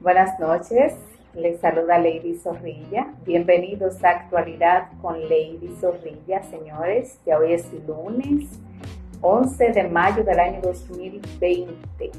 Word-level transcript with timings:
Buenas 0.00 0.40
noches, 0.40 0.94
les 1.34 1.60
saluda 1.60 1.98
Lady 1.98 2.34
Zorrilla. 2.34 3.08
Bienvenidos 3.26 4.02
a 4.02 4.08
Actualidad 4.08 4.88
con 5.02 5.20
Lady 5.20 5.76
Zorrilla, 5.78 6.42
señores. 6.44 7.18
Ya 7.26 7.36
hoy 7.36 7.52
es 7.52 7.70
lunes 7.86 8.48
11 9.20 9.72
de 9.72 9.82
mayo 9.90 10.24
del 10.24 10.40
año 10.40 10.62
2020. 10.62 12.12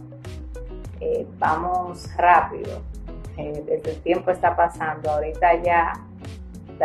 Eh, 1.00 1.26
vamos 1.40 2.08
rápido. 2.18 2.84
Eh, 3.38 3.64
desde 3.66 3.90
el 3.90 4.02
tiempo 4.04 4.30
está 4.30 4.56
pasando. 4.56 5.10
Ahorita 5.10 5.64
ya 5.64 5.94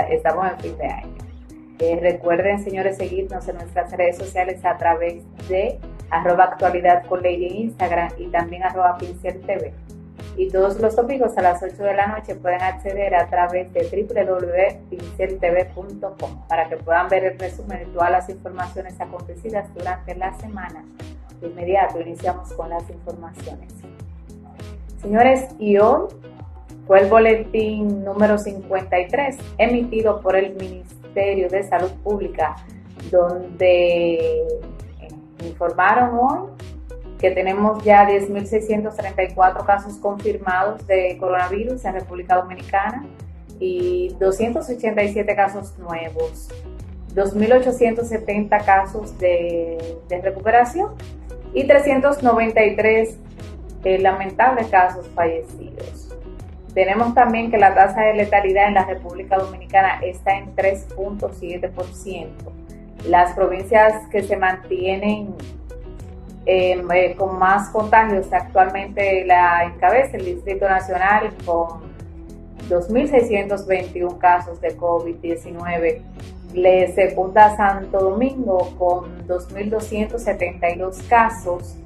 estamos 0.09 0.51
en 0.51 0.61
fin 0.61 0.79
de 0.79 0.87
año. 0.87 1.15
Eh, 1.79 1.99
recuerden, 2.01 2.65
señores, 2.65 2.97
seguirnos 2.97 3.47
en 3.49 3.57
nuestras 3.57 3.93
redes 3.93 4.17
sociales 4.17 4.65
a 4.65 4.79
través 4.79 5.23
de 5.47 5.79
arroba 6.09 6.45
actualidad 6.45 7.05
con 7.05 7.23
Lady 7.23 7.49
en 7.49 7.57
Instagram 7.57 8.13
y 8.17 8.29
también 8.29 8.63
arroba 8.63 8.97
pincel 8.97 9.43
TV. 9.43 9.75
Y 10.37 10.51
todos 10.51 10.79
los 10.81 10.95
domingos 10.95 11.37
a 11.39 11.43
las 11.43 11.61
8 11.63 11.83
de 11.83 11.95
la 11.95 12.09
noche 12.09 12.35
pueden 12.35 12.61
acceder 12.61 13.15
a 13.15 13.27
través 13.29 13.73
de 13.73 13.85
www.pinceltv.com 13.85 16.47
para 16.47 16.69
que 16.69 16.77
puedan 16.77 17.09
ver 17.09 17.25
el 17.25 17.39
resumen 17.39 17.79
de 17.79 17.87
todas 17.87 18.11
las 18.11 18.29
informaciones 18.29 19.01
acontecidas 19.01 19.73
durante 19.75 20.15
la 20.15 20.35
semana. 20.35 20.85
De 21.41 21.47
inmediato 21.47 21.99
iniciamos 22.01 22.53
con 22.53 22.69
las 22.69 22.87
informaciones. 22.91 23.73
Señores, 25.01 25.49
y 25.59 25.79
hoy 25.79 26.09
fue 26.87 27.01
el 27.01 27.09
boletín 27.09 28.05
número 28.05 28.37
53 28.37 29.39
emitido 29.59 30.21
por 30.21 30.37
el 30.37 30.55
Ministerio 30.55 31.49
de 31.49 31.63
Salud 31.63 31.93
Pública, 32.05 32.57
donde 33.11 34.47
informaron 35.41 36.19
hoy 36.19 36.49
que 37.19 37.31
tenemos 37.31 37.83
ya 37.83 38.07
10.634 38.09 39.65
casos 39.65 39.95
confirmados 39.97 40.87
de 40.87 41.17
coronavirus 41.19 41.85
en 41.85 41.95
República 41.95 42.37
Dominicana 42.37 43.05
y 43.59 44.15
287 44.21 45.35
casos 45.35 45.79
nuevos, 45.79 46.49
2.870 47.15 48.65
casos 48.65 49.19
de, 49.19 49.99
recuperación 50.23 50.91
y 51.55 51.67
393 51.67 53.17
eh, 53.85 53.99
lamentables 53.99 54.67
casos 54.69 55.09
fallecidos. 55.15 56.15
Tenemos 56.75 57.15
también 57.15 57.51
que 57.51 57.57
la 57.57 57.75
tasa 57.75 58.03
de 58.03 58.15
letalidad 58.15 58.69
en 58.69 58.75
la 58.75 58.85
República 58.85 59.39
Dominicana 59.39 60.01
está 60.03 60.37
en 60.37 60.55
3.7%. 60.55 62.27
Las 63.09 63.33
provincias 63.33 64.07
que 64.11 64.23
se 64.23 64.37
mantienen 64.37 65.35
em, 66.47 66.91
eh, 66.93 67.15
con 67.17 67.39
más 67.39 67.69
contagios 67.71 68.33
actualmente 68.33 69.25
la 69.25 69.65
encabeza 69.65 70.17
el 70.17 70.25
Distrito 70.25 70.69
Nacional 70.69 71.33
con 71.45 71.81
2.621 72.69 74.19
casos 74.19 74.61
de 74.61 74.77
COVID-19. 74.77 76.01
Le 76.55 76.93
secunda 76.95 77.57
Santo 77.57 77.99
Domingo 77.99 78.73
con 78.79 79.27
2.272 79.27 81.07
casos. 81.09 81.77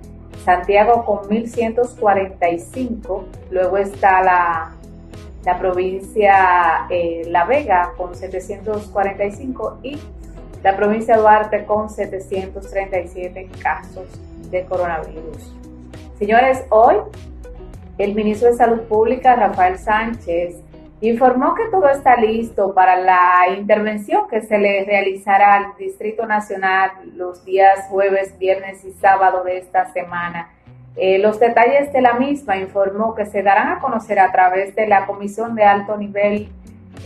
Santiago 0.45 1.05
con 1.05 1.29
1.145. 1.29 3.25
Luego 3.51 3.77
está 3.79 4.23
la 4.23 4.73
la 5.45 5.59
provincia 5.59 6.87
eh, 6.91 7.23
La 7.29 7.45
Vega 7.45 7.93
con 7.97 8.15
745 8.15 9.79
y 9.83 9.99
la 10.63 10.77
provincia 10.77 11.17
Duarte 11.17 11.65
con 11.65 11.89
737 11.89 13.49
casos 13.63 14.05
de 14.51 14.65
coronavirus. 14.65 15.55
Señores, 16.19 16.65
hoy 16.71 16.97
el 17.99 18.15
ministro 18.15 18.49
de 18.49 18.55
Salud 18.55 18.81
Pública, 18.83 19.37
Rafael 19.37 19.79
Sánchez, 19.79 20.57
informó 21.01 21.55
que 21.55 21.69
todo 21.71 21.89
está 21.89 22.17
listo 22.17 22.75
para 22.75 22.97
la 22.97 23.57
intervención 23.57 24.29
que 24.29 24.43
se 24.43 24.59
le 24.59 24.85
realizará 24.85 25.55
al 25.55 25.77
Distrito 25.79 26.27
Nacional 26.27 26.91
los 27.15 27.45
días 27.45 27.87
jueves, 27.89 28.39
viernes 28.39 28.85
y 28.85 28.93
sábado 28.93 29.45
de 29.45 29.59
esta 29.59 29.93
semana 29.93 30.51
eh, 30.97 31.19
los 31.19 31.39
detalles 31.39 31.93
de 31.93 32.01
la 32.01 32.15
misma 32.15 32.57
informó 32.57 33.15
que 33.15 33.27
se 33.27 33.43
darán 33.43 33.69
a 33.69 33.79
conocer 33.79 34.19
a 34.19 34.33
través 34.33 34.75
de 34.75 34.87
la 34.89 35.07
Comisión 35.07 35.55
de 35.55 35.65
Alto 35.65 35.97
Nivel 35.97 36.49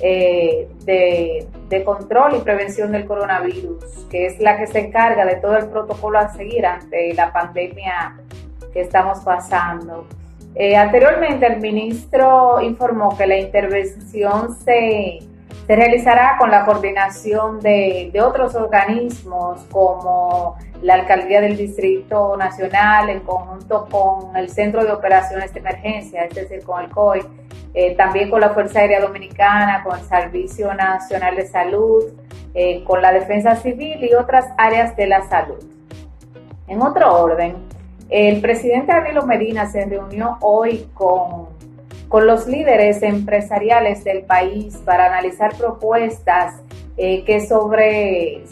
eh, 0.02 0.68
de, 0.84 1.46
de, 1.68 1.84
Control 1.84 2.36
y 2.36 2.40
Prevención 2.40 2.92
del 2.92 3.06
Coronavirus, 3.06 4.06
que 4.10 4.26
es 4.26 4.40
la 4.40 4.56
que 4.58 4.66
se 4.66 4.80
encarga 4.80 5.24
de 5.24 5.36
todo 5.36 5.56
el 5.56 5.66
protocolo 5.66 6.18
a 6.18 6.28
seguir 6.32 6.66
ante 6.66 7.14
la 7.14 7.32
pandemia 7.32 8.16
que 8.72 8.80
estamos 8.80 9.20
pasando. 9.20 10.06
Eh, 10.54 10.76
anteriormente, 10.76 11.46
el 11.46 11.60
ministro 11.60 12.60
informó 12.60 13.16
que 13.16 13.26
la 13.26 13.36
intervención 13.36 14.54
se 14.56 15.18
se 15.66 15.76
realizará 15.76 16.36
con 16.38 16.50
la 16.50 16.64
coordinación 16.64 17.60
de, 17.60 18.12
otros 18.22 18.54
organismos 18.54 19.62
como 19.70 20.56
la 20.82 20.94
Alcaldía 20.94 21.40
del 21.40 21.56
Distrito 21.56 22.36
Nacional 22.36 23.08
en 23.08 23.20
conjunto 23.20 23.88
con 23.90 24.36
el 24.36 24.50
Centro 24.50 24.84
de 24.84 24.92
Operaciones 24.92 25.54
de 25.54 25.60
Emergencia, 25.60 26.24
es 26.24 26.34
decir, 26.34 26.62
con 26.64 26.84
el 26.84 26.90
COI, 26.90 27.22
eh, 27.74 27.94
también 27.96 28.30
con 28.30 28.40
la 28.40 28.50
Fuerza 28.50 28.80
Aérea 28.80 29.00
Dominicana, 29.00 29.82
con 29.82 29.98
el 29.98 30.04
Servicio 30.04 30.72
Nacional 30.74 31.36
de 31.36 31.46
Salud, 31.46 32.04
eh, 32.54 32.82
con 32.84 33.02
la 33.02 33.12
Defensa 33.12 33.56
Civil 33.56 34.04
y 34.04 34.14
otras 34.14 34.46
áreas 34.56 34.96
de 34.96 35.06
la 35.06 35.28
salud. 35.28 35.62
En 36.68 36.80
otro 36.80 37.22
orden, 37.22 37.56
el 38.08 38.40
presidente 38.40 38.92
Danilo 38.92 39.26
Medina 39.26 39.66
se 39.66 39.84
reunió 39.84 40.38
hoy 40.40 40.88
con 40.94 41.54
con 42.14 42.28
los 42.28 42.46
líderes 42.46 43.02
empresariales 43.02 44.04
del 44.04 44.22
país 44.22 44.76
para 44.84 45.06
analizar 45.06 45.56
propuestas 45.56 46.54
eh, 46.96 47.24
que 47.24 47.44
sobre, 47.44 48.44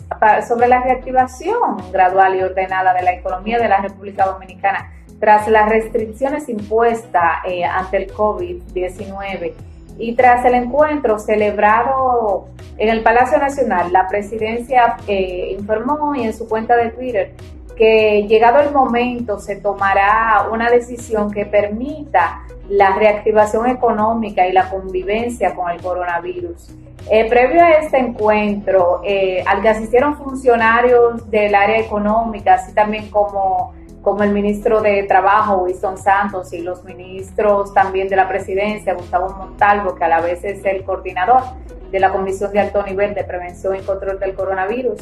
sobre 0.48 0.66
la 0.66 0.82
reactivación 0.82 1.76
gradual 1.92 2.34
y 2.34 2.42
ordenada 2.42 2.92
de 2.92 3.02
la 3.02 3.12
economía 3.12 3.60
de 3.60 3.68
la 3.68 3.80
República 3.80 4.26
Dominicana 4.26 4.91
tras 5.22 5.46
las 5.46 5.68
restricciones 5.68 6.48
impuestas 6.48 7.44
eh, 7.46 7.64
ante 7.64 7.96
el 7.96 8.12
COVID-19 8.12 9.52
y 9.96 10.16
tras 10.16 10.44
el 10.44 10.54
encuentro 10.54 11.20
celebrado 11.20 12.48
en 12.76 12.88
el 12.88 13.04
Palacio 13.04 13.38
Nacional, 13.38 13.92
la 13.92 14.08
presidencia 14.08 14.96
eh, 15.06 15.54
informó 15.56 16.16
y 16.16 16.24
en 16.24 16.34
su 16.34 16.48
cuenta 16.48 16.74
de 16.74 16.90
Twitter 16.90 17.34
que 17.76 18.26
llegado 18.26 18.58
el 18.58 18.72
momento 18.72 19.38
se 19.38 19.54
tomará 19.54 20.48
una 20.50 20.68
decisión 20.68 21.30
que 21.30 21.46
permita 21.46 22.42
la 22.68 22.96
reactivación 22.96 23.68
económica 23.68 24.48
y 24.48 24.52
la 24.52 24.70
convivencia 24.70 25.54
con 25.54 25.70
el 25.70 25.80
coronavirus. 25.80 26.68
Eh, 27.10 27.28
previo 27.28 27.62
a 27.62 27.70
este 27.70 27.98
encuentro, 27.98 29.02
eh, 29.04 29.44
al 29.46 29.62
que 29.62 29.68
asistieron 29.68 30.16
funcionarios 30.16 31.30
del 31.30 31.54
área 31.54 31.78
económica, 31.78 32.54
así 32.54 32.74
también 32.74 33.08
como, 33.08 33.72
como 34.02 34.22
el 34.24 34.32
ministro 34.32 34.82
de 34.82 35.04
Trabajo, 35.04 35.62
Winston 35.62 35.96
Santos, 35.96 36.52
y 36.52 36.60
los 36.60 36.84
ministros 36.84 37.72
también 37.72 38.08
de 38.08 38.16
la 38.16 38.28
presidencia, 38.28 38.94
Gustavo 38.94 39.30
Montalvo, 39.30 39.94
que 39.94 40.04
a 40.04 40.08
la 40.08 40.20
vez 40.20 40.44
es 40.44 40.64
el 40.64 40.84
coordinador 40.84 41.42
de 41.90 42.00
la 42.00 42.10
Comisión 42.10 42.52
de 42.52 42.60
Alto 42.60 42.82
Nivel 42.82 43.14
de 43.14 43.22
Prevención 43.24 43.76
y 43.76 43.80
Control 43.80 44.18
del 44.18 44.34
Coronavirus, 44.34 44.98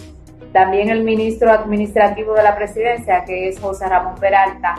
también 0.53 0.91
el 0.91 1.05
ministro 1.05 1.51
administrativo 1.51 2.35
de 2.35 2.43
la 2.43 2.57
presidencia, 2.57 3.25
que 3.25 3.49
es 3.49 3.59
José 3.59 3.89
Ramón 3.89 4.17
Peralta, 4.17 4.75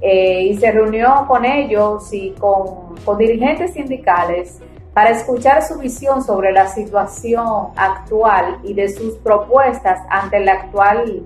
eh, 0.00 0.44
y 0.44 0.56
se 0.56 0.70
reunió 0.70 1.26
con 1.28 1.44
ellos 1.44 2.12
y 2.12 2.30
con, 2.30 3.18
dirigentes 3.18 3.74
sindicales 3.74 4.58
para 4.94 5.10
escuchar 5.10 5.62
su 5.62 5.78
visión 5.78 6.22
sobre 6.22 6.52
la 6.52 6.68
situación 6.68 7.68
actual 7.76 8.58
y 8.62 8.72
de 8.72 8.88
sus 8.88 9.16
propuestas 9.18 10.00
ante 10.08 10.40
la 10.40 10.52
actual 10.52 11.22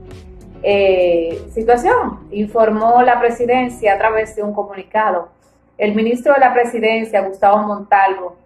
eh, 0.65 1.43
situación, 1.53 2.28
informó 2.31 3.03
la 3.03 3.21
presidencia 3.21 3.95
a 3.95 3.99
través 3.99 4.34
de 4.34 4.43
un 4.43 4.55
comunicado. 4.55 5.28
El 5.77 5.95
ministro 5.95 6.33
de 6.33 6.41
la 6.41 6.53
presidencia, 6.53 7.21
Gustavo 7.21 7.59
Montalvo, 7.59 8.37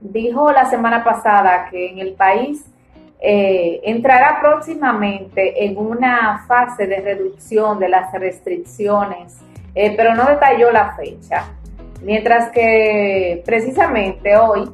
dijo 0.00 0.50
la 0.50 0.64
semana 0.66 1.04
pasada 1.04 1.68
que 1.70 1.90
en 1.90 1.98
el 1.98 2.14
país 2.14 2.64
eh, 3.20 3.80
entrará 3.84 4.38
próximamente 4.40 5.64
en 5.64 5.78
una 5.78 6.44
fase 6.48 6.86
de 6.86 7.00
reducción 7.00 7.78
de 7.78 7.88
las 7.88 8.12
restricciones 8.12 9.38
eh, 9.74 9.94
pero 9.96 10.14
no 10.14 10.26
detalló 10.26 10.70
la 10.70 10.94
fecha. 10.94 11.44
Mientras 12.02 12.50
que 12.50 13.42
precisamente 13.44 14.36
hoy 14.36 14.68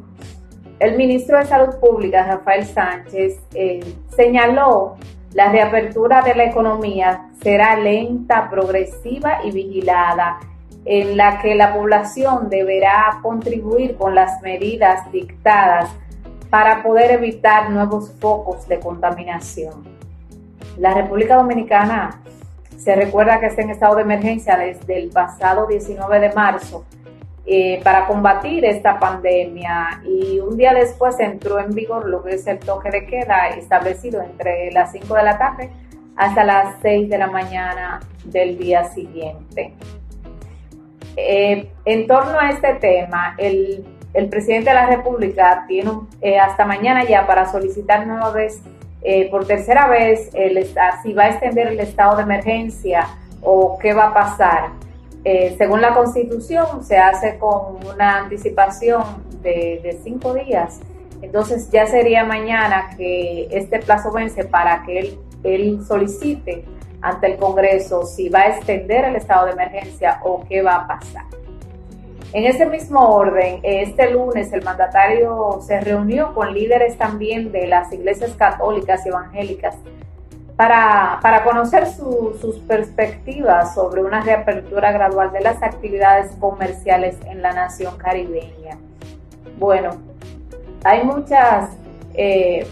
el 0.80 0.96
ministro 0.96 1.38
de 1.38 1.44
Salud 1.44 1.76
Pública, 1.80 2.24
Rafael 2.24 2.64
Sánchez, 2.64 3.40
eh, 3.54 3.80
señaló 4.16 4.96
la 5.34 5.50
reapertura 5.50 6.22
de 6.22 6.34
la 6.34 6.44
economía 6.44 7.28
será 7.42 7.76
lenta, 7.76 8.48
progresiva 8.48 9.40
y 9.44 9.50
vigilada, 9.50 10.38
en 10.84 11.16
la 11.16 11.38
que 11.40 11.54
la 11.54 11.74
población 11.74 12.48
deberá 12.48 13.18
contribuir 13.22 13.96
con 13.96 14.14
las 14.14 14.40
medidas 14.42 15.10
dictadas 15.12 15.90
para 16.48 16.82
poder 16.82 17.10
evitar 17.10 17.70
nuevos 17.70 18.10
focos 18.18 18.66
de 18.68 18.80
contaminación. 18.80 19.84
La 20.78 20.94
República 20.94 21.36
Dominicana 21.36 22.22
se 22.78 22.94
recuerda 22.94 23.38
que 23.40 23.46
está 23.46 23.62
en 23.62 23.70
estado 23.70 23.96
de 23.96 24.02
emergencia 24.02 24.56
desde 24.56 24.98
el 24.98 25.10
pasado 25.10 25.66
19 25.66 26.20
de 26.20 26.32
marzo 26.32 26.84
eh, 27.50 27.80
para 27.82 28.06
combatir 28.06 28.62
esta 28.66 28.98
pandemia 28.98 30.02
y 30.04 30.38
un 30.38 30.58
día 30.58 30.74
después 30.74 31.18
entró 31.18 31.58
en 31.58 31.70
vigor 31.70 32.06
lo 32.06 32.22
que 32.22 32.34
es 32.34 32.46
el 32.46 32.58
toque 32.58 32.90
de 32.90 33.06
queda 33.06 33.48
establecido 33.48 34.20
entre 34.20 34.70
las 34.70 34.92
5 34.92 35.14
de 35.14 35.22
la 35.22 35.38
tarde 35.38 35.70
hasta 36.14 36.44
las 36.44 36.74
6 36.82 37.08
de 37.08 37.16
la 37.16 37.28
mañana 37.28 38.00
del 38.26 38.58
día 38.58 38.84
siguiente. 38.90 39.72
Eh, 41.16 41.70
en 41.86 42.06
torno 42.06 42.38
a 42.38 42.50
este 42.50 42.74
tema, 42.74 43.34
el, 43.38 43.82
presidente 44.28 44.68
de 44.68 44.74
la 44.74 44.84
República 44.84 45.64
tiene 45.66 45.92
eh, 46.20 46.38
hasta 46.38 46.66
mañana 46.66 47.04
ya 47.04 47.26
para 47.26 47.50
solicitar 47.50 48.06
nueva 48.06 48.30
vez, 48.30 48.60
por 49.30 49.46
tercera 49.46 49.88
vez, 49.88 50.28
el, 50.34 50.62
si 51.02 51.14
va 51.14 51.22
a 51.22 51.28
extender 51.30 51.68
el 51.68 51.80
estado 51.80 52.18
de 52.18 52.24
emergencia 52.24 53.08
o 53.40 53.78
qué 53.78 53.94
va 53.94 54.08
a 54.08 54.12
pasar. 54.12 54.87
Eh, 55.24 55.54
según 55.58 55.80
la 55.80 55.94
Constitución, 55.94 56.84
se 56.84 56.96
hace 56.96 57.38
con 57.38 57.84
una 57.86 58.18
anticipación 58.18 59.02
de, 59.42 59.98
cinco 60.02 60.34
días. 60.34 60.80
Entonces 61.22 61.70
ya 61.70 61.86
sería 61.86 62.24
mañana 62.24 62.90
que 62.96 63.48
este 63.50 63.80
plazo 63.80 64.12
vence 64.12 64.44
para 64.44 64.84
que 64.84 64.98
él, 65.00 65.18
él 65.42 65.84
solicite 65.86 66.64
ante 67.00 67.26
el 67.32 67.36
Congreso 67.36 68.04
si 68.06 68.28
va 68.28 68.40
a 68.40 68.48
extender 68.48 69.04
el 69.04 69.16
estado 69.16 69.46
de 69.46 69.52
emergencia 69.52 70.20
o 70.22 70.44
qué 70.48 70.62
va 70.62 70.76
a 70.76 70.86
pasar. 70.86 71.24
En 72.32 72.44
ese 72.44 72.66
mismo 72.66 73.00
orden, 73.00 73.60
este 73.62 74.10
lunes 74.10 74.52
el 74.52 74.62
mandatario 74.62 75.60
se 75.62 75.80
reunió 75.80 76.34
con 76.34 76.52
líderes 76.52 76.98
también 76.98 77.50
de 77.52 77.66
las 77.66 77.90
iglesias 77.92 78.32
católicas 78.32 79.04
y 79.06 79.08
evangélicas 79.08 79.76
para, 80.58 81.44
conocer 81.44 81.86
sus 81.86 82.58
perspectivas 82.66 83.74
sobre 83.74 84.02
una 84.02 84.22
reapertura 84.22 84.90
gradual 84.90 85.30
de 85.30 85.40
las 85.40 85.62
actividades 85.62 86.32
comerciales 86.40 87.16
en 87.26 87.42
la 87.42 87.52
nación 87.52 87.96
caribeña. 87.96 88.76
Bueno, 89.56 89.90
hay 90.82 91.04
muchas, 91.04 91.70
eh, 92.14 92.66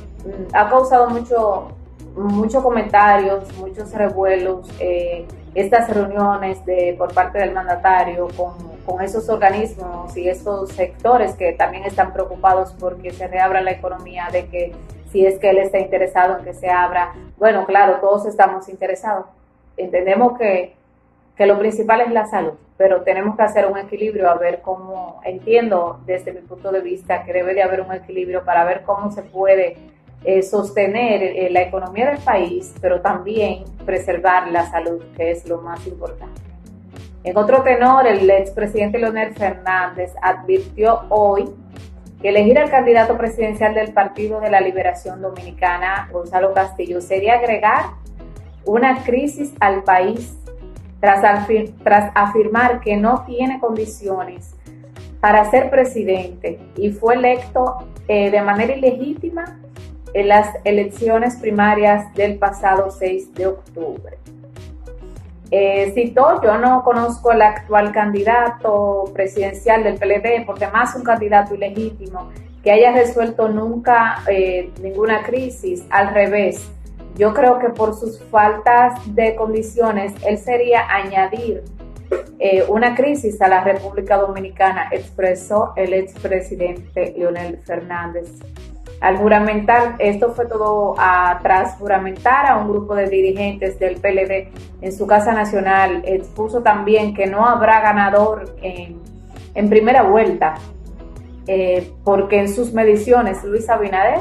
ha 0.52 0.68
causado 0.68 1.10
mucho, 1.10 1.68
muchos 2.16 2.60
comentarios, 2.60 3.56
muchos 3.56 3.92
revuelos, 3.92 4.68
eh, 4.80 5.24
estas 5.54 5.88
reuniones 5.88 6.66
de, 6.66 6.96
por 6.98 7.14
parte 7.14 7.38
del 7.38 7.52
mandatario 7.52 8.26
con, 8.36 8.54
con 8.84 9.00
esos 9.00 9.28
organismos 9.28 10.16
y 10.16 10.28
esos 10.28 10.70
sectores 10.72 11.36
que 11.36 11.52
también 11.52 11.84
están 11.84 12.12
preocupados 12.12 12.74
porque 12.80 13.12
se 13.12 13.28
reabra 13.28 13.60
la 13.60 13.70
economía, 13.70 14.28
de 14.32 14.46
que 14.48 14.72
si 15.10 15.24
es 15.24 15.38
que 15.38 15.50
él 15.50 15.58
está 15.58 15.78
interesado 15.78 16.38
en 16.38 16.44
que 16.44 16.54
se 16.54 16.68
abra. 16.68 17.12
Bueno, 17.36 17.66
claro, 17.66 17.98
todos 18.00 18.26
estamos 18.26 18.68
interesados. 18.68 19.26
Entendemos 19.76 20.38
que, 20.38 20.74
lo 21.38 21.58
principal 21.58 22.00
es 22.00 22.12
la 22.12 22.26
salud, 22.26 22.54
pero 22.78 23.02
tenemos 23.02 23.36
que 23.36 23.42
hacer 23.42 23.66
un 23.66 23.76
equilibrio 23.76 24.30
a 24.30 24.34
ver 24.34 24.62
cómo, 24.62 25.20
entiendo 25.24 26.00
desde 26.06 26.32
mi 26.32 26.40
punto 26.40 26.72
de 26.72 26.80
vista 26.80 27.24
que 27.24 27.32
debe 27.32 27.54
de 27.54 27.62
haber 27.62 27.82
un 27.82 27.92
equilibrio 27.92 28.44
para 28.44 28.64
ver 28.64 28.82
cómo 28.82 29.10
se 29.10 29.22
puede 29.22 29.76
eh, 30.24 30.42
sostener 30.42 31.22
eh, 31.22 31.50
la 31.50 31.62
economía 31.62 32.10
del 32.10 32.18
país, 32.18 32.74
pero 32.80 33.02
también 33.02 33.64
preservar 33.84 34.48
la 34.48 34.64
salud, 34.70 35.02
que 35.16 35.30
es 35.30 35.46
lo 35.46 35.60
más 35.60 35.86
importante. 35.86 36.40
En 37.22 37.36
otro 37.36 37.62
tenor, 37.62 38.06
el 38.06 38.30
expresidente 38.30 38.98
Leonel 38.98 39.34
Fernández 39.34 40.14
advirtió 40.22 41.02
hoy 41.08 41.44
elegir 42.22 42.58
al 42.58 42.70
candidato 42.70 43.16
presidencial 43.16 43.74
del 43.74 43.92
Partido 43.92 44.40
de 44.40 44.50
la 44.50 44.60
Liberación 44.60 45.20
Dominicana, 45.20 46.08
Gonzalo 46.12 46.52
Castillo, 46.54 47.00
sería 47.00 47.34
agregar 47.34 47.84
una 48.64 49.02
crisis 49.04 49.52
al 49.60 49.84
país 49.84 50.36
tras, 51.00 52.10
afirmar 52.14 52.80
que 52.80 52.96
no 52.96 53.24
tiene 53.26 53.60
condiciones 53.60 54.54
para 55.20 55.48
ser 55.50 55.70
presidente 55.70 56.58
y 56.76 56.90
fue 56.90 57.14
electo 57.14 57.86
eh, 58.08 58.30
de 58.30 58.42
manera 58.42 58.74
ilegítima 58.74 59.58
en 60.14 60.28
las 60.28 60.48
elecciones 60.64 61.36
primarias 61.36 62.12
del 62.14 62.38
pasado 62.38 62.90
6 62.90 63.34
de 63.34 63.46
octubre. 63.46 64.18
Eh, 65.50 65.92
citó, 65.94 66.42
yo 66.42 66.58
no 66.58 66.82
conozco 66.82 67.30
al 67.30 67.42
actual 67.42 67.92
candidato 67.92 69.04
presidencial 69.14 69.84
del 69.84 69.94
PLD, 69.94 70.44
porque 70.44 70.66
más 70.68 70.94
un 70.96 71.04
candidato 71.04 71.54
ilegítimo 71.54 72.30
que 72.62 72.72
haya 72.72 72.92
resuelto 72.92 73.48
nunca 73.48 74.22
eh, 74.28 74.72
ninguna 74.82 75.22
crisis, 75.22 75.84
al 75.90 76.12
revés. 76.12 76.68
Yo 77.16 77.32
creo 77.32 77.60
que 77.60 77.68
por 77.68 77.94
sus 77.94 78.20
faltas 78.24 79.00
de 79.14 79.36
condiciones, 79.36 80.12
él 80.26 80.36
sería 80.36 80.84
añadir 80.90 81.62
eh, 82.38 82.64
una 82.68 82.94
crisis 82.94 83.40
a 83.40 83.48
la 83.48 83.62
República 83.62 84.18
Dominicana, 84.18 84.88
expresó 84.90 85.72
el 85.76 85.94
expresidente 85.94 87.14
Leonel 87.16 87.58
Fernández. 87.58 88.28
Al 89.00 89.18
juramentar, 89.18 89.96
esto 89.98 90.32
fue 90.32 90.46
todo 90.46 90.94
a, 90.98 91.38
tras 91.42 91.76
juramentar 91.76 92.46
a 92.46 92.56
un 92.56 92.68
grupo 92.68 92.94
de 92.94 93.08
dirigentes 93.08 93.78
del 93.78 93.96
PLD 93.96 94.48
en 94.80 94.92
su 94.92 95.06
Casa 95.06 95.32
Nacional, 95.32 96.02
expuso 96.06 96.62
también 96.62 97.12
que 97.14 97.26
no 97.26 97.44
habrá 97.46 97.80
ganador 97.80 98.56
en, 98.62 99.68
primera 99.68 100.02
vuelta, 100.02 100.54
eh, 101.46 101.92
porque 102.04 102.40
en 102.40 102.48
sus 102.48 102.72
mediciones 102.72 103.44
Luis 103.44 103.68
Abinader 103.68 104.20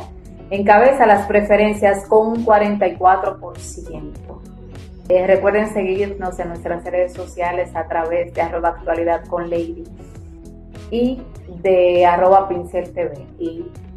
encabeza 0.50 1.06
las 1.06 1.26
preferencias 1.26 2.06
con 2.08 2.28
un 2.28 2.46
44%. 2.46 4.36
Eh, 5.08 5.28
recuerden 5.28 5.70
seguirnos 5.70 6.38
en 6.40 6.50
nuestras 6.50 6.84
redes 6.84 7.14
sociales 7.14 7.76
a 7.76 7.88
través 7.88 8.34
de 8.34 8.42
arroba 8.42 8.70
actualidad 8.70 9.24
con 9.28 9.50
Lady 9.50 9.84
y 10.90 11.22
de 11.62 12.06
arroba 12.06 12.48
pincel 12.50 12.92
TV. 12.92 13.26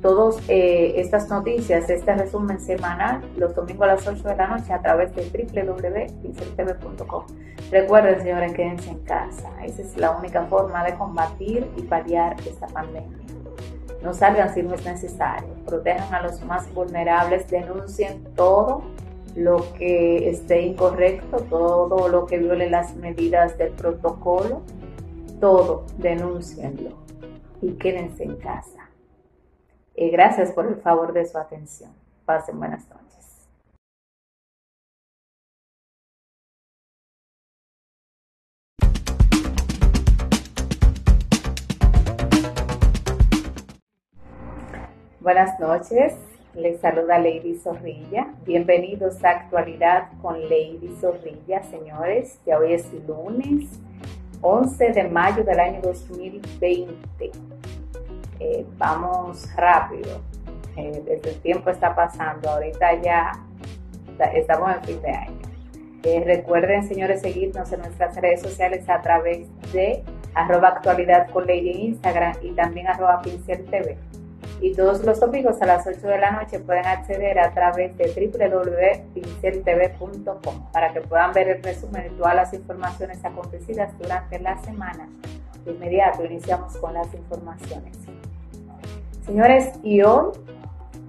Todas 0.00 0.36
eh, 0.48 0.94
estas 0.96 1.28
noticias, 1.28 1.90
este 1.90 2.14
resumen 2.14 2.60
semanal, 2.60 3.20
los 3.36 3.54
domingos 3.54 3.84
a 3.84 3.94
las 3.94 4.06
8 4.06 4.28
de 4.28 4.36
la 4.36 4.46
noche 4.46 4.72
a 4.72 4.80
través 4.80 5.14
de 5.14 5.24
www.pinceltv.com. 5.24 7.24
Recuerden, 7.70 8.20
señores, 8.20 8.52
quédense 8.52 8.90
en 8.90 9.00
casa. 9.00 9.50
Esa 9.64 9.82
es 9.82 9.96
la 9.96 10.12
única 10.12 10.44
forma 10.46 10.84
de 10.84 10.94
combatir 10.94 11.68
y 11.76 11.82
paliar 11.82 12.36
esta 12.40 12.66
pandemia. 12.68 13.18
No 14.02 14.14
salgan 14.14 14.54
si 14.54 14.62
no 14.62 14.74
es 14.74 14.84
necesario. 14.84 15.48
Protejan 15.66 16.14
a 16.14 16.22
los 16.22 16.40
más 16.44 16.72
vulnerables. 16.72 17.50
Denuncien 17.50 18.22
todo 18.36 18.82
lo 19.34 19.72
que 19.74 20.30
esté 20.30 20.62
incorrecto, 20.62 21.38
todo 21.50 22.08
lo 22.08 22.26
que 22.26 22.38
viole 22.38 22.70
las 22.70 22.94
medidas 22.94 23.58
del 23.58 23.72
protocolo. 23.72 24.62
Todo, 25.40 25.84
denúncienlo 25.98 26.90
y 27.60 27.72
quédense 27.72 28.22
en 28.24 28.36
casa 28.36 28.77
gracias 30.06 30.52
por 30.52 30.66
el 30.66 30.76
favor 30.76 31.12
de 31.12 31.26
su 31.26 31.36
atención. 31.36 31.90
Pasen 32.24 32.58
buenas 32.58 32.88
noches. 32.88 33.08
Buenas 45.20 45.58
noches, 45.60 46.14
les 46.54 46.80
saluda 46.80 47.18
Lady 47.18 47.56
Zorrilla. 47.56 48.28
Bienvenidos 48.46 49.22
a 49.24 49.30
Actualidad 49.30 50.10
con 50.22 50.40
Lady 50.40 50.96
Zorrilla, 51.00 51.62
señores. 51.64 52.38
Ya 52.46 52.58
hoy 52.58 52.72
es 52.72 52.86
lunes 53.06 53.68
11 54.40 54.92
de 54.92 55.04
mayo 55.08 55.44
del 55.44 55.58
año 55.58 55.80
2020. 55.82 57.47
Eh, 58.40 58.66
vamos 58.76 59.48
rápido. 59.56 60.20
Eh, 60.76 61.02
desde 61.04 61.30
el 61.30 61.40
tiempo 61.40 61.70
está 61.70 61.94
pasando, 61.94 62.50
ahorita 62.50 63.02
ya 63.02 63.32
estamos 64.34 64.76
en 64.76 64.84
fin 64.84 65.02
de 65.02 65.10
año. 65.10 65.38
Eh, 66.04 66.22
recuerden, 66.24 66.86
señores, 66.86 67.22
seguirnos 67.22 67.72
en 67.72 67.80
nuestras 67.80 68.14
redes 68.16 68.40
sociales 68.40 68.88
a 68.88 69.02
través 69.02 69.48
de 69.72 70.04
arroba 70.34 70.68
actualidad 70.68 71.28
con 71.30 71.46
ley 71.46 71.68
en 71.70 71.80
Instagram 71.80 72.36
y 72.42 72.52
también 72.52 72.86
arroba 72.86 73.20
pincel 73.22 73.64
TV. 73.64 73.98
Y 74.60 74.74
todos 74.74 75.02
los 75.04 75.18
domingos 75.20 75.60
a 75.60 75.66
las 75.66 75.86
8 75.86 76.00
de 76.06 76.18
la 76.18 76.30
noche 76.32 76.58
pueden 76.60 76.86
acceder 76.86 77.38
a 77.38 77.52
través 77.52 77.94
de 77.96 78.06
www.pinceltv.com 78.06 80.72
para 80.72 80.92
que 80.92 81.00
puedan 81.00 81.32
ver 81.32 81.48
el 81.48 81.62
resumen 81.62 82.02
de 82.04 82.10
todas 82.10 82.34
las 82.34 82.52
informaciones 82.54 83.24
acontecidas 83.24 83.96
durante 83.98 84.38
la 84.38 84.56
semana. 84.58 85.08
De 85.64 85.72
inmediato 85.72 86.24
iniciamos 86.24 86.76
con 86.76 86.94
las 86.94 87.12
informaciones. 87.14 87.96
Señores, 89.28 89.72
y 89.82 90.00
hoy 90.00 90.32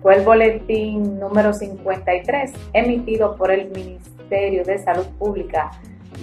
fue 0.02 0.18
el 0.18 0.26
boletín 0.26 1.22
número 1.22 1.54
53 1.54 2.52
emitido 2.74 3.38
por 3.38 3.50
el 3.50 3.70
Ministerio 3.70 4.66
de 4.66 4.78
Salud 4.78 5.06
Pública, 5.18 5.72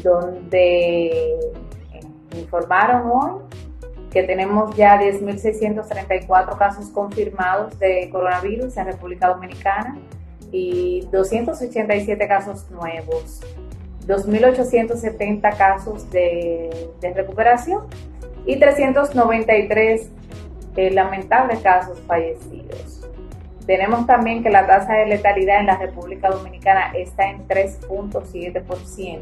donde 0.03 1.07
eh, 1.07 2.00
informaron 2.37 3.11
hoy 3.11 3.41
que 4.11 4.25
tenemos 4.25 4.76
ya 4.76 5.00
10.634 5.00 6.59
casos 6.59 6.91
confirmados 6.91 7.79
de 7.79 8.11
coronavirus 8.12 8.76
en 8.76 8.85
República 8.85 9.29
Dominicana 9.29 9.97
y 10.53 11.09
287 11.11 12.29
casos 12.29 12.71
nuevos, 12.71 13.41
2.870 14.07 15.57
casos 15.57 16.11
de, 16.11 16.91
de 17.00 17.15
recuperación 17.15 17.85
y 18.45 18.59
393 18.59 20.11
eh, 20.76 20.90
lamentables 20.90 21.61
casos 21.61 22.00
fallecidos. 22.06 23.06
Tenemos 23.66 24.06
también 24.06 24.42
que 24.42 24.50
la 24.50 24.66
tasa 24.66 24.95
de 24.95 25.06
letalidad 25.06 25.61
en 25.61 25.66
la 25.66 25.76
República 25.76 26.30
Dominicana 26.30 26.92
está 26.95 27.28
en 27.30 27.47
3.7%. 27.49 29.21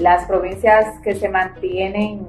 Las 0.00 0.24
provincias 0.26 1.00
que 1.02 1.14
se 1.14 1.28
mantienen 1.28 2.26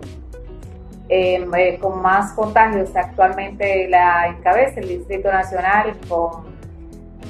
em, 1.09 1.53
eh, 1.53 1.77
con 1.79 2.01
más 2.01 2.33
contagios 2.33 2.95
actualmente 2.95 3.87
la 3.87 4.27
encabeza 4.27 4.79
el 4.79 4.87
Distrito 4.87 5.31
Nacional 5.31 5.95
con 6.09 6.57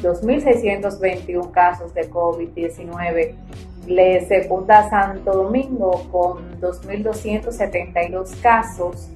2.621 0.01 1.51
casos 1.51 1.93
de 1.93 2.09
COVID-19. 2.09 3.33
Le 3.88 4.25
segunda 4.27 4.89
Santo 4.89 5.31
Domingo 5.31 6.07
con 6.12 6.59
2.272 6.62 8.41
casos, 8.41 9.09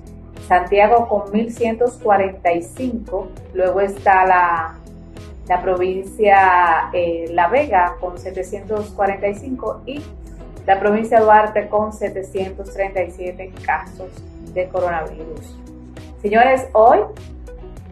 Santiago 0.48 1.08
con 1.08 1.32
1.145, 1.32 3.28
luego 3.54 3.82
está 3.82 4.26
la, 4.26 4.76
la 5.48 5.62
provincia 5.62 6.90
eh, 6.94 7.28
La 7.32 7.48
Vega 7.48 7.96
con 8.00 8.18
745 8.18 9.82
y 9.86 10.02
la 10.66 10.80
provincia 10.80 11.20
Duarte 11.20 11.68
con 11.68 11.92
737 11.94 13.52
casos 13.66 14.10
de 14.54 14.68
coronavirus. 14.68 15.58
Señores, 16.22 16.68
hoy 16.74 17.00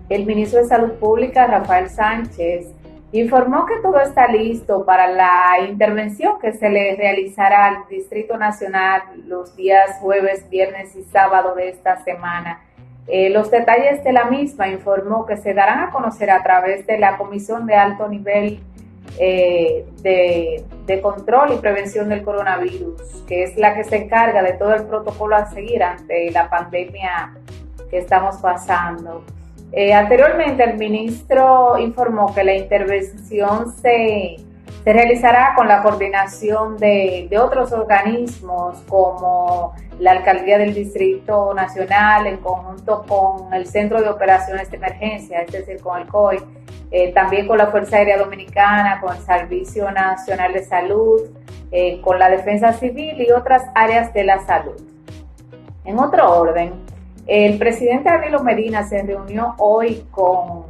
el 0.10 0.26
ministro 0.26 0.60
de 0.60 0.68
Salud 0.68 0.94
Pública, 0.94 1.48
Rafael 1.48 1.90
Sánchez, 1.90 2.68
informó 3.12 3.66
que 3.66 3.78
todo 3.82 4.00
está 4.00 4.28
listo 4.28 4.86
para 4.86 5.08
la 5.08 5.68
intervención 5.68 6.40
que 6.40 6.54
se 6.54 6.70
le 6.70 6.96
realizará 6.96 7.66
al 7.66 7.88
Distrito 7.90 8.38
Nacional 8.38 9.02
los 9.26 9.56
días 9.56 9.98
jueves, 10.00 10.48
viernes 10.50 10.96
y 10.96 11.04
sábado 11.04 11.56
de 11.56 11.70
esta 11.70 12.04
semana. 12.04 12.62
Eh, 13.08 13.32
los 13.32 13.50
detalles 13.50 14.04
de 14.04 14.14
la 14.14 14.26
misma 14.26 14.68
informó 14.68 15.26
que 15.26 15.38
se 15.38 15.56
darán 15.56 15.80
a 15.80 15.90
conocer 15.90 16.30
a 16.30 16.44
través 16.44 16.86
de 16.86 17.00
la 17.00 17.18
Comisión 17.18 17.66
de 17.66 17.74
Alto 17.74 18.08
Nivel 18.08 18.60
eh, 19.18 19.88
de, 20.04 20.64
de, 20.86 21.02
Control 21.02 21.54
y 21.54 21.58
Prevención 21.58 22.10
del 22.10 22.22
Coronavirus, 22.22 23.24
que 23.28 23.44
es 23.44 23.58
la 23.58 23.74
que 23.74 23.84
se 23.84 24.04
encarga 24.04 24.44
de 24.44 24.54
todo 24.54 24.76
el 24.76 24.84
protocolo 24.84 25.36
a 25.36 25.48
seguir 25.48 25.82
ante 25.82 26.30
la 26.30 26.48
pandemia 26.52 27.34
que 27.90 27.98
estamos 27.98 28.38
pasando. 28.38 29.24
Eh, 29.72 29.94
anteriormente, 29.94 30.64
el 30.64 30.78
ministro 30.78 31.78
informó 31.78 32.34
que 32.34 32.44
la 32.44 32.56
intervención 32.56 33.72
se, 33.74 34.38
realizará 34.86 35.54
con 35.56 35.68
la 35.68 35.84
coordinación 35.84 36.78
de, 36.78 37.30
otros 37.40 37.72
organismos 37.72 38.80
como 38.88 39.74
la 40.00 40.12
Alcaldía 40.12 40.58
del 40.58 40.74
Distrito 40.74 41.54
Nacional 41.54 42.26
en 42.26 42.38
conjunto 42.38 43.06
con 43.08 43.54
el 43.54 43.68
Centro 43.68 44.02
de 44.02 44.10
Operaciones 44.10 44.72
de 44.72 44.78
Emergencia, 44.78 45.42
es 45.42 45.52
decir, 45.52 45.80
con 45.82 46.02
el 46.02 46.08
COI, 46.08 46.40
eh, 46.92 47.12
también 47.14 47.48
con 47.48 47.58
la 47.58 47.68
Fuerza 47.68 47.98
Aérea 47.98 48.18
Dominicana, 48.18 49.00
con 49.02 49.16
el 49.16 49.22
Servicio 49.22 49.92
Nacional 49.92 50.54
de 50.54 50.64
Salud, 50.64 51.22
eh, 51.72 52.02
con 52.02 52.18
la 52.18 52.30
Defensa 52.30 52.74
Civil 52.74 53.22
y 53.22 53.32
otras 53.32 53.64
áreas 53.76 54.12
de 54.14 54.24
la 54.24 54.40
salud. 54.46 54.82
En 55.86 56.00
otro 56.00 56.40
orden, 56.40 56.74
el 57.30 57.60
presidente 57.60 58.10
Danilo 58.10 58.44
Medina 58.44 58.88
se 58.88 59.04
reunió 59.04 59.54
hoy 59.60 60.04
con, 60.10 60.64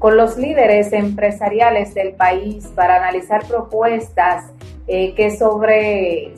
con 0.00 0.16
los 0.16 0.36
líderes 0.36 0.92
empresariales 0.92 1.94
del 1.94 2.14
país 2.14 2.66
para 2.74 2.96
analizar 2.96 3.46
propuestas 3.46 4.46
eh, 4.88 5.14
que 5.14 5.30
sobre, 5.30 6.34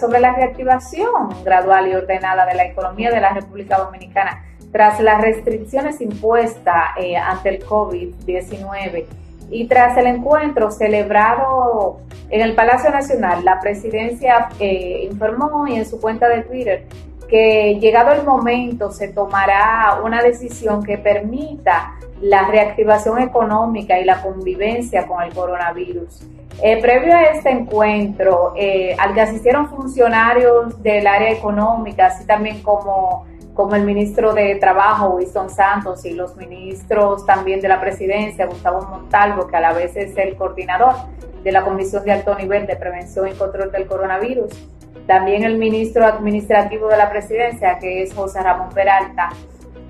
sobre 0.00 0.18
la 0.18 0.32
reactivación 0.34 1.44
gradual 1.44 1.88
y 1.88 1.94
ordenada 1.94 2.46
de 2.46 2.54
la 2.54 2.64
economía 2.64 3.10
de 3.10 3.20
la 3.20 3.34
República 3.34 3.76
Dominicana 3.76 4.46
tras 4.72 4.98
las 5.00 5.20
restricciones 5.20 6.00
impuestas 6.00 6.96
eh, 6.98 7.18
ante 7.18 7.50
el 7.50 7.62
COVID-19 7.66 9.04
y 9.50 9.66
tras 9.66 9.98
el 9.98 10.06
encuentro 10.06 10.70
celebrado 10.70 12.00
en 12.30 12.40
el 12.40 12.54
Palacio 12.54 12.88
Nacional, 12.88 13.44
la 13.44 13.60
presidencia 13.60 14.48
eh, 14.58 15.06
informó 15.10 15.66
y 15.68 15.76
en 15.76 15.84
su 15.84 16.00
cuenta 16.00 16.30
de 16.30 16.44
Twitter 16.44 16.86
que 17.32 17.78
llegado 17.80 18.12
el 18.12 18.24
momento 18.24 18.92
se 18.92 19.08
tomará 19.08 20.00
una 20.04 20.22
decisión 20.22 20.82
que 20.82 20.98
permita 20.98 21.94
la 22.20 22.46
reactivación 22.46 23.22
económica 23.22 23.98
y 23.98 24.04
la 24.04 24.20
convivencia 24.20 25.06
con 25.06 25.22
el 25.22 25.32
coronavirus. 25.32 26.26
Eh, 26.62 26.78
previo 26.82 27.16
a 27.16 27.22
este 27.22 27.48
encuentro, 27.48 28.52
eh, 28.54 28.94
al 28.98 29.14
que 29.14 29.22
asistieron 29.22 29.70
funcionarios 29.70 30.82
del 30.82 31.06
área 31.06 31.30
económica, 31.30 32.08
así 32.08 32.26
también 32.26 32.62
como, 32.62 33.24
como 33.54 33.76
el 33.76 33.84
ministro 33.84 34.34
de 34.34 34.56
Trabajo, 34.56 35.14
Winston 35.14 35.48
Santos, 35.48 36.04
y 36.04 36.12
los 36.12 36.36
ministros 36.36 37.24
también 37.24 37.62
de 37.62 37.68
la 37.68 37.80
presidencia, 37.80 38.44
Gustavo 38.44 38.82
Montalvo, 38.82 39.46
que 39.46 39.56
a 39.56 39.60
la 39.60 39.72
vez 39.72 39.96
es 39.96 40.14
el 40.18 40.36
coordinador 40.36 40.96
de 41.42 41.50
la 41.50 41.62
Comisión 41.62 42.04
de 42.04 42.12
Alto 42.12 42.34
Nivel 42.34 42.66
de 42.66 42.76
Prevención 42.76 43.26
y 43.26 43.32
Control 43.32 43.72
del 43.72 43.86
Coronavirus, 43.86 44.52
también 45.06 45.44
el 45.44 45.58
ministro 45.58 46.06
administrativo 46.06 46.88
de 46.88 46.96
la 46.96 47.10
presidencia, 47.10 47.78
que 47.78 48.02
es 48.02 48.14
José 48.14 48.42
Ramón 48.42 48.70
Peralta, 48.70 49.30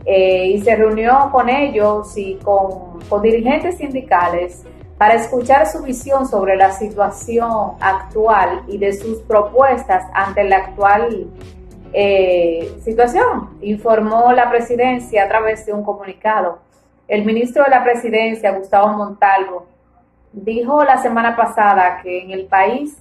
eh, 0.04 0.46
y 0.46 0.62
se 0.62 0.74
reunió 0.74 1.28
con 1.30 1.48
ellos 1.48 2.16
y 2.16 2.34
con, 2.36 3.00
dirigentes 3.22 3.76
sindicales 3.76 4.64
para 4.98 5.14
escuchar 5.14 5.66
su 5.66 5.82
visión 5.82 6.26
sobre 6.26 6.56
la 6.56 6.72
situación 6.72 7.72
actual 7.80 8.62
y 8.68 8.78
de 8.78 8.92
sus 8.94 9.18
propuestas 9.22 10.04
ante 10.14 10.44
la 10.44 10.56
actual 10.56 11.28
eh, 11.92 12.72
situación, 12.82 13.50
informó 13.60 14.32
la 14.32 14.48
presidencia 14.48 15.24
a 15.24 15.28
través 15.28 15.66
de 15.66 15.72
un 15.72 15.84
comunicado. 15.84 16.60
El 17.06 17.24
ministro 17.24 17.64
de 17.64 17.70
la 17.70 17.84
presidencia, 17.84 18.52
Gustavo 18.52 18.88
Montalvo, 18.96 19.66
dijo 20.32 20.82
la 20.84 20.98
semana 20.98 21.36
pasada 21.36 22.00
que 22.02 22.22
en 22.22 22.30
el 22.30 22.46
país 22.46 22.96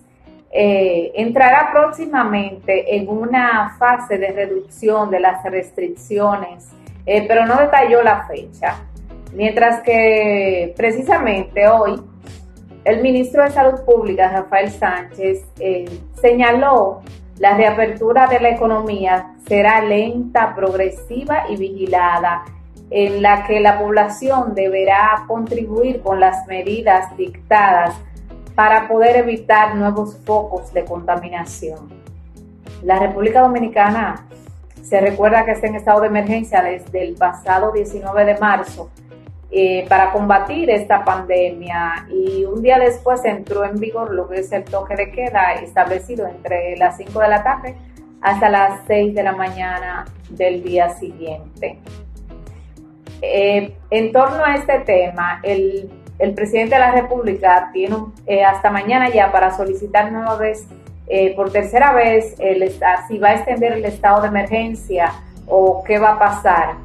eh, 0.53 1.11
entrará 1.15 1.69
próximamente 1.71 2.97
en 2.97 3.07
una 3.07 3.75
fase 3.79 4.17
de 4.17 4.31
reducción 4.31 5.09
de 5.09 5.19
las 5.21 5.43
restricciones, 5.43 6.67
eh, 7.05 7.25
pero 7.27 7.45
no 7.45 7.57
detalló 7.57 8.03
la 8.03 8.25
fecha. 8.27 8.75
Mientras 9.33 9.81
que 9.81 10.73
precisamente 10.75 11.67
hoy 11.69 12.01
el 12.83 13.01
ministro 13.01 13.43
de 13.43 13.51
Salud 13.51 13.79
Pública, 13.85 14.29
Rafael 14.29 14.69
Sánchez, 14.71 15.45
eh, 15.59 15.85
señaló 16.19 17.01
la 17.37 17.55
reapertura 17.55 18.27
de 18.27 18.39
la 18.39 18.49
economía 18.49 19.33
será 19.47 19.81
lenta, 19.81 20.53
progresiva 20.53 21.45
y 21.49 21.55
vigilada, 21.55 22.43
en 22.89 23.21
la 23.21 23.45
que 23.47 23.59
la 23.61 23.79
población 23.79 24.53
deberá 24.53 25.23
contribuir 25.27 26.01
con 26.01 26.19
las 26.19 26.45
medidas 26.47 27.15
dictadas 27.17 27.95
para 28.55 28.87
poder 28.87 29.17
evitar 29.17 29.75
nuevos 29.75 30.17
focos 30.25 30.73
de 30.73 30.85
contaminación. 30.85 31.89
La 32.83 32.99
República 32.99 33.41
Dominicana 33.41 34.27
se 34.81 34.99
recuerda 34.99 35.45
que 35.45 35.51
está 35.51 35.67
en 35.67 35.75
estado 35.75 36.01
de 36.01 36.07
emergencia 36.07 36.61
desde 36.61 37.03
el 37.03 37.15
pasado 37.15 37.71
19 37.71 38.25
de 38.25 38.37
marzo 38.39 38.89
eh, 39.51 39.85
para 39.87 40.11
combatir 40.11 40.69
esta 40.69 41.03
pandemia 41.03 42.07
y 42.09 42.45
un 42.45 42.61
día 42.61 42.79
después 42.79 43.23
entró 43.25 43.65
en 43.65 43.79
vigor 43.79 44.13
lo 44.13 44.29
que 44.29 44.39
es 44.39 44.51
el 44.51 44.63
toque 44.63 44.95
de 44.95 45.11
queda 45.11 45.53
establecido 45.55 46.25
entre 46.25 46.77
las 46.77 46.97
5 46.97 47.19
de 47.19 47.27
la 47.27 47.43
tarde 47.43 47.75
hasta 48.21 48.49
las 48.49 48.81
6 48.87 49.13
de 49.13 49.23
la 49.23 49.33
mañana 49.33 50.05
del 50.29 50.63
día 50.63 50.89
siguiente. 50.91 51.79
Eh, 53.21 53.75
en 53.89 54.11
torno 54.11 54.43
a 54.43 54.55
este 54.55 54.79
tema, 54.79 55.39
el 55.43 55.89
el 56.21 56.35
presidente 56.35 56.75
de 56.75 56.81
la 56.81 56.91
República 56.91 57.71
tiene 57.73 57.97
eh, 58.27 58.43
hasta 58.43 58.69
mañana 58.69 59.09
ya 59.09 59.31
para 59.31 59.55
solicitar 59.57 60.11
nueva 60.11 60.35
vez, 60.35 60.67
eh, 61.07 61.35
por 61.35 61.51
tercera 61.51 61.93
vez, 61.93 62.35
si 63.07 63.17
va 63.17 63.29
a 63.29 63.35
extender 63.35 63.73
el 63.73 63.85
estado 63.85 64.21
de 64.21 64.27
emergencia 64.27 65.11
o 65.47 65.83
qué 65.83 65.97
va 65.97 66.11
a 66.11 66.19
pasar. 66.19 66.75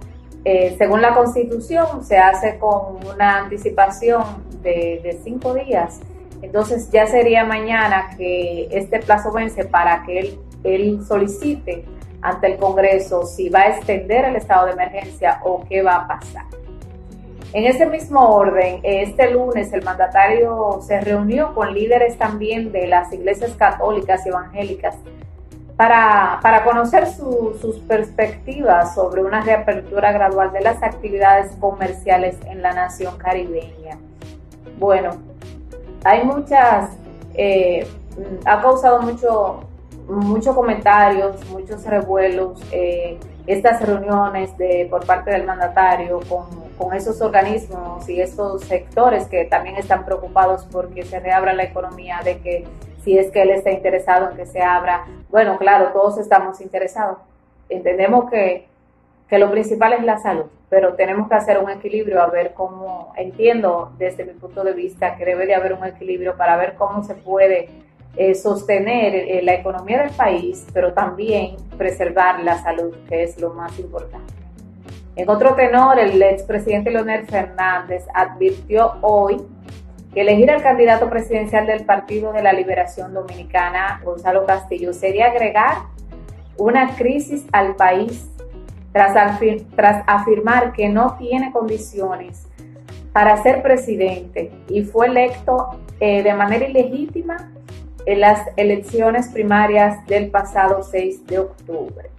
Eh, 0.44 0.74
según 0.78 1.02
la 1.02 1.12
Constitución, 1.14 2.02
se 2.02 2.16
hace 2.16 2.58
con 2.58 3.06
una 3.06 3.40
anticipación 3.40 4.24
de, 4.62 5.20
cinco 5.22 5.52
días. 5.54 6.00
Entonces 6.40 6.90
ya 6.90 7.06
sería 7.06 7.44
mañana 7.44 8.10
que 8.16 8.68
este 8.70 9.00
plazo 9.00 9.32
vence 9.32 9.64
para 9.64 10.02
que 10.04 10.38
él 10.64 11.04
solicite 11.06 11.84
ante 12.22 12.46
el 12.46 12.56
Congreso 12.56 13.26
si 13.26 13.48
va 13.48 13.60
a 13.60 13.68
extender 13.68 14.24
el 14.24 14.36
estado 14.36 14.66
de 14.66 14.72
emergencia 14.72 15.40
o 15.44 15.64
qué 15.68 15.82
va 15.82 15.96
a 15.96 16.08
pasar. 16.08 16.44
En 17.56 17.64
ese 17.64 17.86
mismo 17.86 18.20
orden, 18.20 18.80
este 18.82 19.30
lunes 19.30 19.72
el 19.72 19.82
mandatario 19.82 20.80
se 20.82 21.00
reunió 21.00 21.54
con 21.54 21.72
líderes 21.72 22.18
también 22.18 22.70
de 22.70 22.86
las 22.86 23.10
iglesias 23.14 23.52
católicas 23.52 24.26
y 24.26 24.28
evangélicas 24.28 24.94
para, 25.74 26.62
conocer 26.66 27.06
sus 27.06 27.78
perspectivas 27.88 28.94
sobre 28.94 29.22
una 29.22 29.40
reapertura 29.40 30.12
gradual 30.12 30.52
de 30.52 30.60
las 30.60 30.82
actividades 30.82 31.50
comerciales 31.58 32.36
en 32.44 32.60
la 32.60 32.74
nación 32.74 33.16
caribeña. 33.16 33.96
Bueno, 34.78 35.12
hay 36.04 36.24
muchas, 36.24 36.90
eh, 37.32 37.86
ha 38.44 38.60
causado 38.60 39.00
mucho, 39.00 39.60
muchos 40.10 40.54
comentarios, 40.54 41.42
muchos 41.48 41.86
revuelos, 41.86 42.60
eh, 42.70 43.18
estas 43.46 43.80
reuniones 43.80 44.58
de, 44.58 44.88
por 44.90 45.06
parte 45.06 45.30
del 45.30 45.44
mandatario 45.46 46.20
con, 46.28 46.65
con, 46.78 46.94
esos 46.94 47.20
organismos 47.20 48.08
y 48.08 48.20
esos 48.20 48.62
sectores 48.62 49.26
que 49.26 49.44
también 49.44 49.76
están 49.76 50.04
preocupados 50.04 50.66
porque 50.70 51.04
se 51.04 51.20
reabra 51.20 51.52
la 51.52 51.64
economía, 51.64 52.20
de 52.24 52.38
que 52.38 52.64
si 53.02 53.18
es 53.18 53.30
que 53.30 53.42
él 53.42 53.50
está 53.50 53.70
interesado 53.70 54.30
en 54.30 54.36
que 54.36 54.46
se 54.46 54.62
abra, 54.62 55.06
bueno, 55.30 55.58
claro, 55.58 55.90
todos 55.92 56.18
estamos 56.18 56.60
interesados. 56.60 57.18
Entendemos 57.68 58.30
que, 58.30 58.66
que 59.28 59.38
lo 59.38 59.50
principal 59.50 59.92
es 59.92 60.04
la 60.04 60.18
salud, 60.18 60.46
pero 60.68 60.94
tenemos 60.94 61.28
que 61.28 61.34
hacer 61.34 61.58
un 61.58 61.70
equilibrio 61.70 62.20
a 62.20 62.26
ver 62.26 62.52
cómo, 62.54 63.12
entiendo 63.16 63.92
desde 63.98 64.24
mi 64.24 64.32
punto 64.32 64.64
de 64.64 64.72
vista 64.72 65.16
que 65.16 65.24
debe 65.24 65.46
de 65.46 65.54
haber 65.54 65.72
un 65.72 65.84
equilibrio 65.84 66.36
para 66.36 66.56
ver 66.56 66.74
cómo 66.74 67.04
se 67.04 67.14
puede 67.14 67.68
eh, 68.16 68.34
sostener 68.34 69.14
eh, 69.14 69.42
la 69.42 69.54
economía 69.54 70.02
del 70.02 70.10
país, 70.10 70.66
pero 70.72 70.94
también 70.94 71.56
preservar 71.76 72.40
la 72.42 72.56
salud, 72.62 72.94
que 73.08 73.22
es 73.22 73.38
lo 73.38 73.50
más 73.50 73.78
importante. 73.78 74.35
En 75.16 75.30
otro 75.30 75.54
tenor, 75.54 75.98
el 75.98 76.22
expresidente 76.22 76.90
Leonel 76.90 77.26
Fernández 77.26 78.04
advirtió 78.12 78.96
hoy 79.00 79.42
que 80.12 80.20
elegir 80.20 80.50
al 80.50 80.62
candidato 80.62 81.08
presidencial 81.08 81.66
del 81.66 81.86
Partido 81.86 82.32
de 82.32 82.42
la 82.42 82.52
Liberación 82.52 83.14
Dominicana, 83.14 84.00
Gonzalo 84.04 84.44
Castillo, 84.44 84.92
sería 84.92 85.28
agregar 85.28 85.78
una 86.58 86.94
crisis 86.96 87.46
al 87.52 87.76
país 87.76 88.30
tras, 88.92 90.04
afirmar 90.06 90.72
que 90.72 90.90
no 90.90 91.16
tiene 91.18 91.50
condiciones 91.50 92.46
para 93.12 93.42
ser 93.42 93.62
presidente 93.62 94.50
y 94.68 94.84
fue 94.84 95.06
electo 95.06 95.80
eh, 95.98 96.22
de 96.22 96.34
manera 96.34 96.66
ilegítima 96.66 97.52
en 98.04 98.20
las 98.20 98.40
elecciones 98.56 99.28
primarias 99.28 100.06
del 100.06 100.30
pasado 100.30 100.82
6 100.82 101.26
de 101.26 101.38
octubre. 101.38 102.10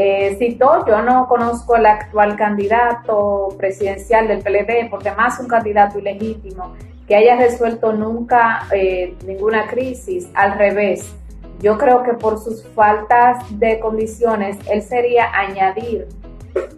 Eh, 0.00 0.36
citó, 0.38 0.86
yo 0.86 1.02
no 1.02 1.26
conozco 1.26 1.74
al 1.74 1.84
actual 1.84 2.36
candidato 2.36 3.48
presidencial 3.58 4.28
del 4.28 4.38
PLD, 4.44 4.88
porque 4.88 5.10
más 5.10 5.40
un 5.40 5.48
candidato 5.48 5.98
ilegítimo 5.98 6.76
que 7.08 7.16
haya 7.16 7.34
resuelto 7.34 7.92
nunca 7.92 8.68
eh, 8.70 9.16
ninguna 9.26 9.66
crisis, 9.66 10.28
al 10.34 10.56
revés. 10.56 11.12
Yo 11.58 11.76
creo 11.76 12.04
que 12.04 12.14
por 12.14 12.38
sus 12.38 12.64
faltas 12.76 13.38
de 13.58 13.80
condiciones, 13.80 14.56
él 14.70 14.82
sería 14.82 15.32
añadir 15.34 16.06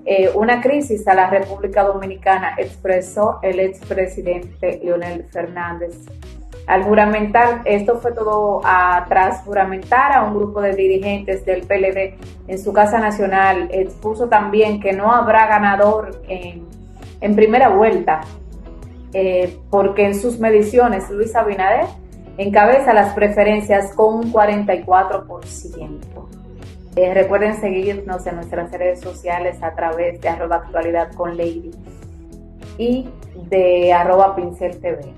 eh, 0.06 0.30
una 0.34 0.62
crisis 0.62 1.06
a 1.06 1.12
la 1.12 1.28
República 1.28 1.82
Dominicana, 1.82 2.54
expresó 2.56 3.38
el 3.42 3.60
expresidente 3.60 4.80
Leonel 4.82 5.26
Fernández. 5.30 6.06
Al 6.70 6.84
juramentar, 6.84 7.62
esto 7.64 7.98
fue 7.98 8.12
todo 8.12 8.60
a, 8.62 9.04
tras 9.08 9.42
juramentar 9.42 10.12
a 10.12 10.22
un 10.22 10.36
grupo 10.36 10.60
de 10.60 10.76
dirigentes 10.76 11.44
del 11.44 11.62
PLD 11.62 12.14
en 12.46 12.58
su 12.60 12.72
Casa 12.72 13.00
Nacional, 13.00 13.68
expuso 13.72 14.28
también 14.28 14.78
que 14.78 14.92
no 14.92 15.10
habrá 15.10 15.48
ganador 15.48 16.22
en, 16.28 17.34
primera 17.34 17.70
vuelta, 17.70 18.20
eh, 19.12 19.58
porque 19.68 20.06
en 20.06 20.14
sus 20.14 20.38
mediciones 20.38 21.10
Luis 21.10 21.34
Abinader 21.34 21.86
encabeza 22.38 22.94
las 22.94 23.14
preferencias 23.14 23.92
con 23.96 24.14
un 24.14 24.32
44%. 24.32 26.28
Eh, 26.94 27.14
recuerden 27.14 27.60
seguirnos 27.60 28.24
en 28.28 28.36
nuestras 28.36 28.70
redes 28.70 29.00
sociales 29.00 29.60
a 29.60 29.74
través 29.74 30.20
de 30.20 30.28
arroba 30.28 30.58
actualidad 30.58 31.12
con 31.14 31.36
Lady 31.36 31.72
y 32.78 33.08
de 33.48 33.92
arroba 33.92 34.36
pincel 34.36 34.80
TV. 34.80 35.12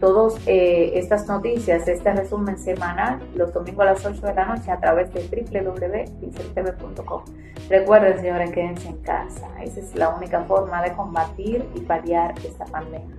Todas 0.00 0.40
eh, 0.46 0.92
estas 0.94 1.26
noticias, 1.26 1.86
este 1.88 2.12
resumen 2.12 2.58
semanal, 2.58 3.20
los 3.34 3.52
domingos 3.52 3.82
a 3.82 3.92
las 3.92 4.04
8 4.04 4.26
de 4.26 4.34
la 4.34 4.44
noche 4.46 4.70
a 4.70 4.78
través 4.78 5.12
de 5.12 5.22
www.pinceltv.com. 5.22 7.22
Recuerden, 7.68 8.18
señores, 8.18 8.52
quédense 8.52 8.88
en 8.88 8.98
casa. 8.98 9.48
Esa 9.62 9.80
es 9.80 9.94
la 9.94 10.10
única 10.10 10.42
forma 10.44 10.82
de 10.82 10.92
combatir 10.92 11.64
y 11.74 11.80
paliar 11.80 12.34
esta 12.44 12.64
pandemia. 12.66 13.16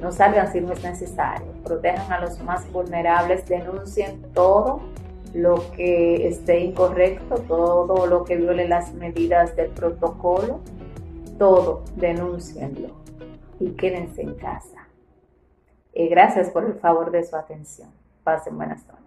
No 0.00 0.12
salgan 0.12 0.52
si 0.52 0.60
no 0.60 0.72
es 0.72 0.82
necesario. 0.82 1.46
Protejan 1.64 2.12
a 2.12 2.20
los 2.20 2.42
más 2.42 2.70
vulnerables. 2.70 3.46
Denuncien 3.46 4.20
todo 4.34 4.80
lo 5.32 5.70
que 5.72 6.28
esté 6.28 6.60
incorrecto, 6.60 7.36
todo 7.48 8.06
lo 8.06 8.24
que 8.24 8.36
viole 8.36 8.68
las 8.68 8.92
medidas 8.92 9.56
del 9.56 9.70
protocolo. 9.70 10.60
Todo, 11.38 11.82
denúncienlo 11.96 12.88
y 13.58 13.70
quédense 13.70 14.22
en 14.22 14.34
casa. 14.34 14.73
Y 15.94 16.08
gracias 16.08 16.50
por 16.50 16.64
el 16.64 16.74
favor 16.74 17.10
de 17.12 17.24
su 17.24 17.36
atención. 17.36 17.88
Pasen 18.24 18.56
buenas 18.56 18.86
noches. 18.88 19.03